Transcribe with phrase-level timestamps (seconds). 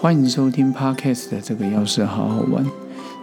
[0.00, 2.64] 欢迎收听 Podcast 的这个钥匙好好玩。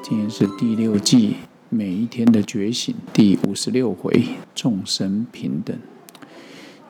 [0.03, 1.37] 今天是第六季
[1.69, 5.79] 每一天的觉醒第五十六回，众生平等。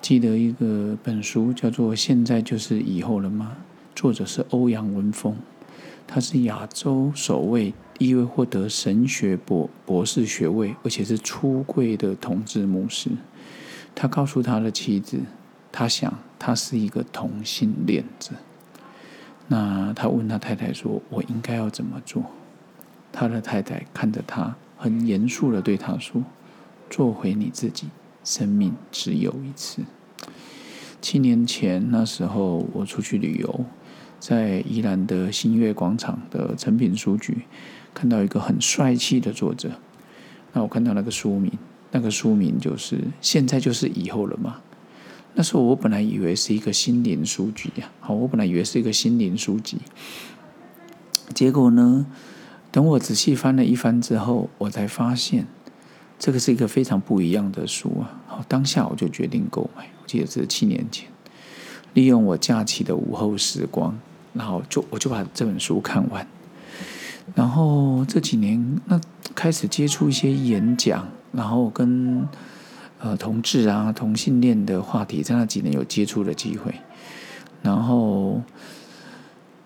[0.02, 3.58] 记得一个本书叫做《现在就是以后了吗》，
[3.96, 5.36] 作者是欧阳文峰，
[6.08, 13.12] 他是亚洲首位一位获得神学博博士学位，而且是出柜的同志牧师。
[13.94, 15.20] 他告诉他的妻子，
[15.72, 18.32] 他想他是一个同性恋者。
[19.48, 22.24] 那他问他太太说：“我应该要怎么做？”
[23.14, 26.24] 他的太太看着他，很严肃的对他说
[26.90, 27.88] ：“做回你自己，
[28.24, 29.84] 生命只有一次。”
[31.00, 33.66] 七年前那时候，我出去旅游，
[34.20, 37.46] 在宜兰的新月广场的诚品书局，
[37.94, 39.70] 看到一个很帅气的作者。
[40.54, 41.52] 那我看到那个书名，
[41.92, 44.62] 那个书名就是“现在就是以后了吗？”
[45.38, 49.78] 那时候我本来以为是一个心灵书籍呀，好，我本来以为是一个心灵书籍。
[51.34, 52.06] 结果呢，
[52.72, 55.46] 等我仔细翻了一番之后，我才发现
[56.18, 58.22] 这个是一个非常不一样的书啊。
[58.28, 59.90] 好，当下我就决定购买。
[60.02, 61.10] 我记得是七年前，
[61.94, 64.00] 利用我假期的午后时光，
[64.32, 66.26] 然后就我就把这本书看完。
[67.34, 69.02] 然后这几年，那
[69.36, 72.26] 开始接触一些演讲，然后跟。
[72.98, 76.74] 呃，同志啊，同性恋的话题，在那几年有接触的机会，
[77.62, 78.42] 然后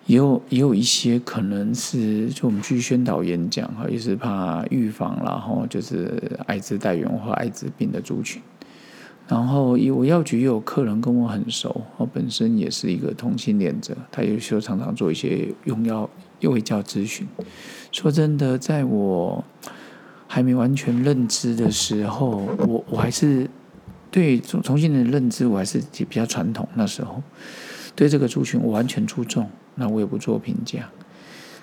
[0.07, 8.41] 也有也有一些可能是就我们去宣导演讲哈，也是怕预防，然后就是艾滋带源或艾滋病的族群。
[9.27, 17.27] 然后我药局也有客人跟我很熟，我本身也是一个同性恋者，他有时候常常做一些用药、又会叫咨询。
[17.91, 19.43] 说真的，在我。
[20.31, 23.49] 还没完全认知的时候，我我还是
[24.11, 26.69] 对重重新的认知，我还是比较传统。
[26.75, 27.19] 那时候
[27.95, 30.87] 对这个族群，我完全注重，那我也不做评价。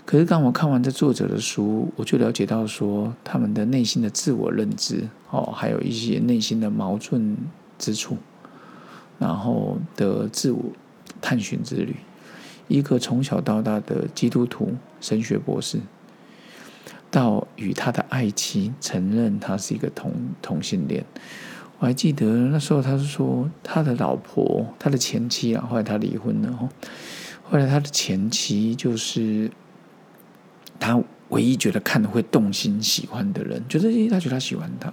[0.04, 7.36] 可是当我看完这作者的书，我就了解到说，他们的内心的自我认知哦，还有一些内心的矛盾
[7.78, 8.16] 之处，
[9.20, 10.60] 然后的自我
[11.20, 11.94] 探寻之旅。
[12.66, 15.78] 一个从小到大的基督徒神学博士。
[17.16, 20.12] 到与他的爱妻承认他是一个同
[20.42, 21.02] 同性恋，
[21.78, 26.68] 我还记得那时候他是说他的老婆，他的前妻啊，后来他离婚了哦，
[27.42, 29.50] 后来他的前妻就是
[30.78, 34.92] 他唯一觉得看的会动心喜欢的人，就是他觉得他喜欢他，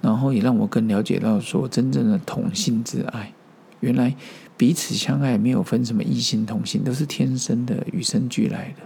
[0.00, 3.32] 然后也让我更了解到说真正的同性之爱，
[3.78, 4.16] 原来
[4.56, 8.82] 彼此相爱没有分什么异性同性，都是天生的与生俱来的。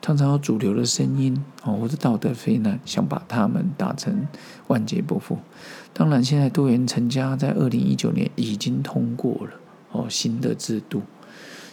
[0.00, 4.26] 常常有主流的声音哦，或者道德非难，想把他们打成
[4.68, 5.38] 万劫不复。
[5.92, 9.50] 当然，现在多元成家在二零一九年已经通过了
[9.92, 11.02] 哦，新的制度。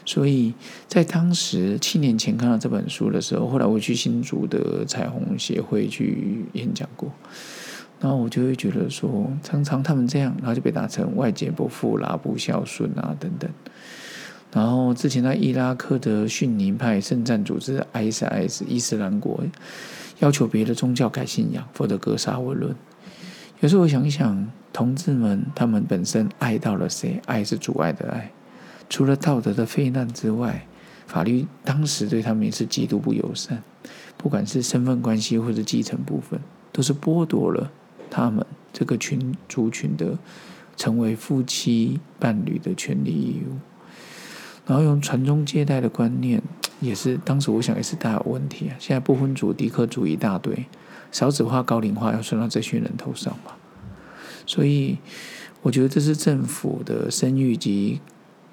[0.08, 0.54] 所以
[0.88, 7.12] 在当时七年前看到这本书的时候，后来我去新竹的彩虹协会去演讲过，
[8.00, 13.50] 然后我就会觉得说，常常他们这样，然后就被打成外界不复啦、不孝顺啊等等。
[14.56, 19.44] 然后之前在伊拉克的逊尼派圣战组织 ISIS 伊斯兰国
[20.20, 22.74] 要求别的宗教改信仰，否则格杀勿论。
[23.60, 27.20] 有时候我想一想，同志们他们本身爱到了谁？
[27.26, 28.32] 爱是阻碍的爱，
[28.90, 30.66] 除了道德的非难之外，
[31.06, 33.62] 法律当时对他们也是极度不友善。
[34.16, 36.40] 不管是身份关系或者继承部分，
[36.72, 37.70] 都是剥夺了
[38.10, 40.18] 他们这个群族群的
[40.78, 43.58] 成为夫妻伴侣的权利义务。
[44.66, 46.42] 然后用传宗接代的观念，
[46.80, 48.76] 也是当时我想也是大有问题啊。
[48.80, 50.66] 现在不婚族、低克族一大堆，
[51.12, 53.58] 少子化、高龄化要算到这群人头上吧。
[54.46, 54.98] 所以
[55.62, 58.02] 我觉得这是政府的生育及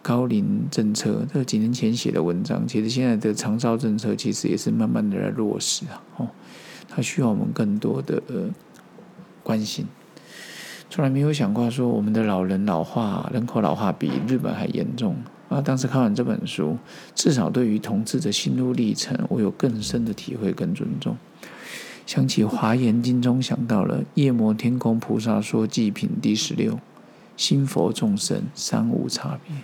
[0.03, 1.27] 高龄政策。
[1.33, 6.03] 这几年前写的文章，其实现在的长照政策其实也是慢慢的在落实啊。
[6.17, 6.29] 哦，
[6.89, 8.51] 它需要我们更多的呃
[9.43, 9.87] 关心。
[10.91, 15.17] 从来没有想过说我们的老人老化、人口老化比日本还严重。
[15.53, 15.61] 啊！
[15.61, 16.77] 当时看完这本书，
[17.15, 21.17] 至少对于同志的心路历程，我有更深的体会跟尊重。
[22.07, 26.81] 想起《华严经》中想到了夜摩天宫菩萨说祭品第十六：
[27.37, 29.55] 心佛众生三无差别。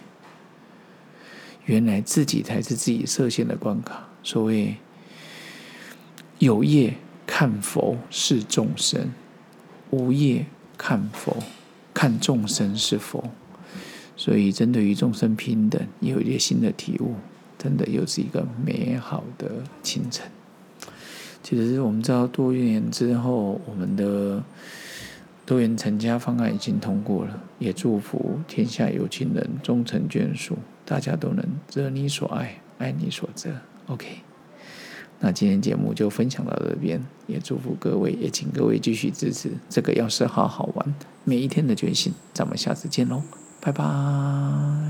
[1.67, 4.09] 原来自己才是自己设限的关卡。
[4.23, 4.77] 所谓
[6.39, 6.95] 有业
[7.27, 9.13] 看佛是众生，
[9.91, 10.47] 无业
[10.77, 11.37] 看佛
[11.93, 13.31] 看众生是佛。
[14.19, 17.15] 所以，针对于众生平等，也有一些新的体悟，
[17.57, 19.49] 真的又是一个美好的
[19.83, 20.27] 清晨。
[21.41, 24.43] 其实，我们知道多元之后，我们的
[25.47, 33.53] 多元成家方案已经通过了，也祝福天下有情人终成眷属，大家都能择你所爱，爱你所择。
[33.87, 34.07] OK，
[35.21, 43.23] 那今天节目就分享到这边，也祝福各位，也请各位继续支持这个，要是好好玩，每一天的觉醒，咱们下次见喽，
[43.61, 44.88] 拜拜。